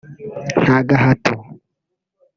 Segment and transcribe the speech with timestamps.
[0.63, 1.33] nta gahato